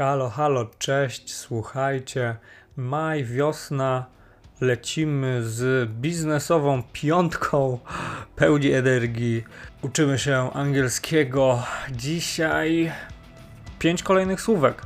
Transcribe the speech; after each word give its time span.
Halo, 0.00 0.30
halo, 0.30 0.66
cześć, 0.78 1.34
słuchajcie. 1.34 2.36
Maj, 2.76 3.24
wiosna, 3.24 4.06
lecimy 4.60 5.42
z 5.44 5.90
biznesową 5.90 6.82
piątką, 6.92 7.78
pełni 8.36 8.72
energii. 8.72 9.44
Uczymy 9.82 10.18
się 10.18 10.50
angielskiego. 10.52 11.62
Dzisiaj 11.92 12.92
pięć 13.78 14.02
kolejnych 14.02 14.40
słówek. 14.40 14.82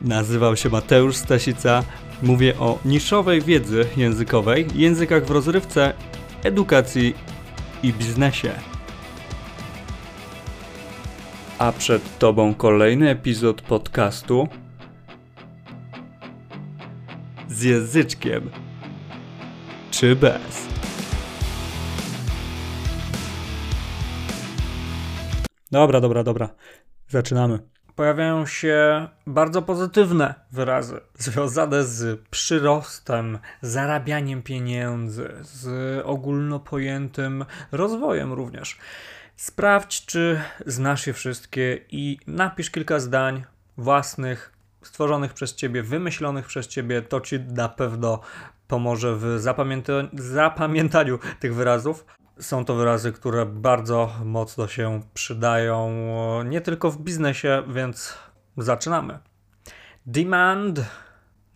Nazywam 0.00 0.56
się 0.56 0.68
Mateusz 0.68 1.16
Stasica. 1.16 1.82
Mówię 2.22 2.58
o 2.58 2.78
niszowej 2.84 3.42
wiedzy 3.42 3.86
językowej, 3.96 4.66
językach 4.74 5.24
w 5.24 5.30
rozrywce, 5.30 5.92
edukacji 6.44 7.14
i 7.82 7.92
biznesie. 7.92 8.75
A 11.58 11.72
przed 11.72 12.18
Tobą 12.18 12.54
kolejny 12.54 13.10
epizod 13.10 13.62
podcastu 13.62 14.48
z 17.48 17.62
języczkiem 17.62 18.50
czy 19.90 20.16
bez. 20.16 20.68
Dobra, 25.70 26.00
dobra, 26.00 26.24
dobra. 26.24 26.48
Zaczynamy. 27.08 27.58
Pojawiają 27.94 28.46
się 28.46 29.08
bardzo 29.26 29.62
pozytywne 29.62 30.34
wyrazy 30.52 31.00
związane 31.14 31.84
z 31.84 32.20
przyrostem, 32.30 33.38
zarabianiem 33.62 34.42
pieniędzy, 34.42 35.34
z 35.42 35.66
ogólnopojętym 36.06 37.44
rozwojem 37.72 38.32
również. 38.32 38.78
Sprawdź, 39.36 40.06
czy 40.06 40.40
znasz 40.66 41.06
je 41.06 41.12
wszystkie 41.12 41.80
i 41.90 42.18
napisz 42.26 42.70
kilka 42.70 43.00
zdań 43.00 43.44
własnych, 43.76 44.52
stworzonych 44.82 45.34
przez 45.34 45.54
ciebie, 45.54 45.82
wymyślonych 45.82 46.46
przez 46.46 46.68
ciebie. 46.68 47.02
To 47.02 47.20
ci 47.20 47.40
na 47.40 47.68
pewno 47.68 48.20
pomoże 48.68 49.16
w 49.16 49.40
zapamięta 49.40 49.92
zapamiętaniu 50.12 51.18
tych 51.40 51.54
wyrazów. 51.54 52.06
Są 52.40 52.64
to 52.64 52.74
wyrazy, 52.74 53.12
które 53.12 53.46
bardzo 53.46 54.12
mocno 54.24 54.68
się 54.68 55.00
przydają 55.14 55.90
nie 56.42 56.60
tylko 56.60 56.90
w 56.90 56.98
biznesie, 56.98 57.62
więc 57.68 58.18
zaczynamy. 58.56 59.18
Demand, 60.06 60.80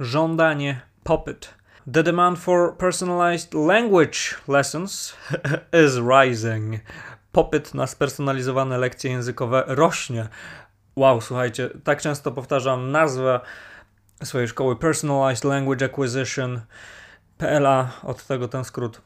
żądanie, 0.01 0.81
popyt. 1.03 1.55
The 1.93 2.03
demand 2.03 2.39
for 2.39 2.77
personalized 2.77 3.55
language 3.55 4.19
lessons 4.49 5.17
is 5.87 5.97
rising. 5.97 6.81
Popyt 7.33 7.75
na 7.75 7.87
spersonalizowane 7.87 8.79
lekcje 8.79 9.11
językowe 9.11 9.65
rośnie. 9.67 10.29
Wow, 10.97 11.21
słuchajcie, 11.21 11.71
tak 11.85 12.03
często 12.03 12.33
powtarzam 12.33 12.91
nazwę 12.91 13.41
swojej 14.25 14.49
szkoły 14.49 14.77
Personalized 14.77 15.45
Language 15.45 15.87
Acquisition. 15.87 16.61
PLA, 17.39 17.91
od 18.03 18.27
tego 18.27 18.49
ten 18.49 18.65
skrót. 18.65 19.01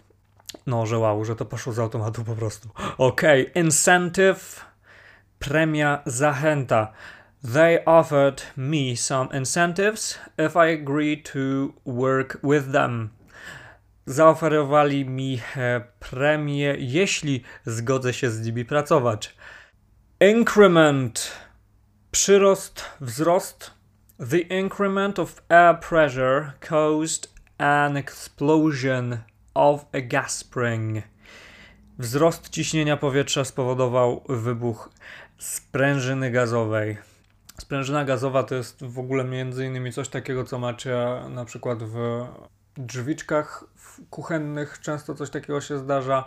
No, 0.67 0.86
że 0.86 0.98
wow, 0.98 1.25
że 1.25 1.36
to 1.36 1.45
poszło 1.45 1.72
z 1.72 1.78
automatu 1.78 2.25
po 2.25 2.36
prostu. 2.36 2.69
Ok, 2.98 3.22
incentive, 3.55 4.64
premia, 5.39 6.02
zachęta. 6.06 6.92
They 7.52 7.84
offered 7.84 8.42
me 8.56 8.97
some 8.97 9.28
incentives 9.39 10.19
if 10.39 10.55
I 10.55 10.83
agree 10.83 11.22
to 11.22 11.72
work 11.86 12.39
with 12.42 12.72
them. 12.72 13.11
Zaoferowali 14.06 15.05
mi 15.05 15.41
e, 15.56 15.80
premię, 16.00 16.77
jeśli 16.78 17.42
zgodzę 17.64 18.12
się 18.12 18.30
z 18.30 18.46
nimi 18.46 18.64
pracować. 18.64 19.36
Increment, 20.20 21.33
przyrost, 22.11 22.84
wzrost. 23.00 23.70
The 24.30 24.38
increment 24.38 25.19
of 25.19 25.42
air 25.48 25.80
pressure 25.80 26.52
caused 26.61 27.34
an 27.58 27.96
explosion 27.96 29.19
of 29.55 29.86
a 29.92 30.00
gas 30.00 30.39
spring. 30.39 31.05
Wzrost 31.98 32.48
ciśnienia 32.48 32.96
powietrza 32.96 33.45
spowodował 33.45 34.24
wybuch 34.29 34.90
sprężyny 35.39 36.30
gazowej. 36.30 36.96
Sprężyna 37.58 38.05
gazowa 38.05 38.42
to 38.42 38.55
jest 38.55 38.84
w 38.84 38.98
ogóle 38.98 39.24
między 39.24 39.67
innymi 39.67 39.92
coś 39.92 40.08
takiego, 40.08 40.45
co 40.45 40.58
macie 40.58 40.96
na 41.30 41.45
przykład 41.45 41.83
w 41.83 42.27
drzwiczkach 42.77 43.64
kuchennych, 44.11 44.80
często 44.80 45.14
coś 45.14 45.30
takiego 45.30 45.61
się 45.61 45.79
zdarza. 45.79 46.24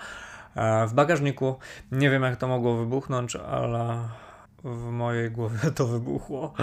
E, 0.55 0.87
w 0.87 0.93
bagażniku 0.93 1.59
nie 1.91 2.09
wiem, 2.09 2.23
jak 2.23 2.35
to 2.35 2.47
mogło 2.47 2.77
wybuchnąć, 2.77 3.35
ale 3.35 4.09
w 4.63 4.85
mojej 4.91 5.31
głowie 5.31 5.59
to 5.75 5.87
wybuchło. 5.87 6.53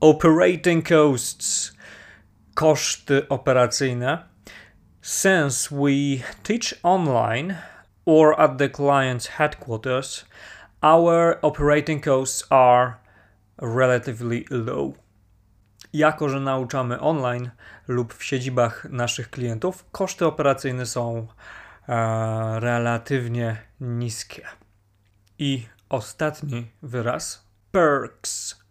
Operating 0.00 0.88
costs 0.88 1.72
koszty 2.54 3.28
operacyjne. 3.28 4.18
Since 5.02 5.68
we 5.70 6.22
teach 6.42 6.74
online 6.82 7.56
or 8.06 8.40
at 8.40 8.58
the 8.58 8.68
client's 8.68 9.28
headquarters, 9.28 10.24
our 10.80 11.38
operating 11.42 12.04
costs 12.04 12.46
are 12.50 12.94
relatively 13.58 14.44
low. 14.50 15.01
Jako, 15.92 16.28
że 16.28 16.40
nauczamy 16.40 17.00
online 17.00 17.50
lub 17.88 18.14
w 18.14 18.24
siedzibach 18.24 18.86
naszych 18.90 19.30
klientów, 19.30 19.86
koszty 19.92 20.26
operacyjne 20.26 20.86
są 20.86 21.26
e, 21.88 22.60
relatywnie 22.60 23.56
niskie. 23.80 24.46
I 25.38 25.66
ostatni 25.88 26.70
wyraz 26.82 27.48
perks 27.72 28.62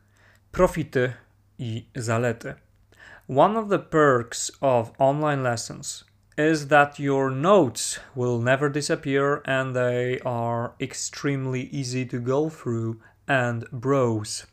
profity 0.51 1.13
i 1.57 1.89
zalety. 1.95 2.55
One 3.29 3.59
of 3.59 3.69
the 3.69 3.79
perks 3.79 4.51
of 4.61 4.91
online 4.97 5.43
lessons 5.43 6.05
is 6.37 6.67
that 6.67 6.99
your 6.99 7.31
notes 7.31 7.99
will 8.15 8.39
never 8.39 8.69
disappear 8.69 9.41
and 9.45 9.75
they 9.75 10.19
are 10.25 10.71
extremely 10.79 11.69
easy 11.71 12.05
to 12.05 12.19
go 12.19 12.49
through 12.49 12.99
and 13.27 13.65
browse. 13.71 14.47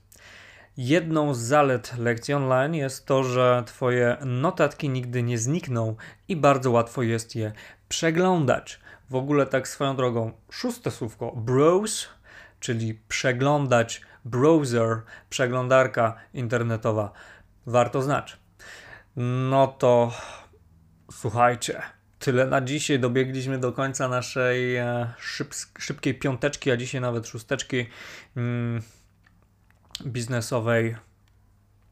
Jedną 0.78 1.34
z 1.34 1.39
zalet 1.39 1.99
lekcji 1.99 2.34
online 2.34 2.75
jest 2.75 3.06
to, 3.06 3.25
że 3.25 3.62
Twoje 3.66 4.16
notatki 4.25 4.89
nigdy 4.89 5.22
nie 5.22 5.39
znikną 5.39 5.97
i 6.28 6.37
bardzo 6.37 6.71
łatwo 6.71 7.03
jest 7.03 7.37
je 7.37 7.53
przeglądać. 7.89 8.81
W 9.11 9.15
ogóle 9.15 9.47
tak 9.47 9.69
swoją 9.69 9.97
drogą, 9.97 10.33
szóste 10.50 10.91
słówko 10.91 11.33
browse, 11.37 12.06
czyli 12.61 13.00
przeglądać, 13.09 14.03
browser, 14.25 15.03
przeglądarka 15.31 16.17
internetowa, 16.34 17.12
warto 17.67 18.03
znać. 18.03 18.37
No 19.50 19.67
to 19.67 20.12
słuchajcie, 21.12 21.83
tyle 22.19 22.47
na 22.47 22.61
dzisiaj. 22.61 22.99
Dobiegliśmy 22.99 23.59
do 23.59 23.72
końca 23.72 24.09
naszej 24.09 24.77
e, 24.77 25.12
szyb, 25.19 25.55
szybkiej 25.78 26.15
piąteczki, 26.15 26.71
a 26.71 26.77
dzisiaj 26.77 27.00
nawet 27.00 27.27
szósteczki 27.27 27.87
mm, 28.37 28.83
biznesowej. 30.03 30.97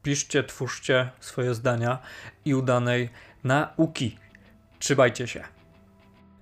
Piszcie, 0.03 0.43
twórzcie 0.43 1.09
swoje 1.19 1.53
zdania 1.53 1.99
i 2.45 2.55
udanej 2.55 3.09
nauki. 3.43 4.17
Trzymajcie 4.79 5.27
się. 5.27 5.43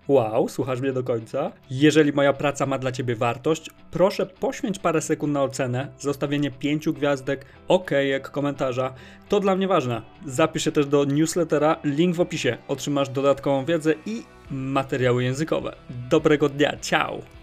Wow, 0.08 0.50
słuchasz 0.50 0.82
mnie 0.82 0.94
do 0.94 1.04
końca? 1.04 1.52
Jeżeli 1.70 2.14
moja 2.14 2.34
praca 2.34 2.66
ma 2.66 2.78
dla 2.78 2.92
Ciebie 2.92 3.16
wartość, 3.16 3.70
proszę 3.92 4.26
poświęć 4.26 4.80
parę 4.80 5.02
sekund 5.02 5.34
na 5.34 5.44
ocenę, 5.44 5.88
zostawienie 6.00 6.52
pięciu 6.52 6.94
gwiazdek, 6.94 7.46
okejek, 7.68 8.30
komentarza. 8.32 8.94
To 9.30 9.40
dla 9.40 9.56
mnie 9.56 9.68
ważne. 9.68 10.02
Zapisz 10.26 10.64
się 10.64 10.72
też 10.72 10.86
do 10.86 11.06
newslettera, 11.06 11.80
link 11.84 12.16
w 12.16 12.22
opisie. 12.22 12.58
Otrzymasz 12.68 13.10
dodatkową 13.10 13.66
wiedzę 13.66 13.94
i 14.06 14.24
materiały 14.52 15.24
językowe. 15.24 15.76
Dobrego 16.10 16.50
dnia, 16.50 16.78
ciao! 16.82 17.35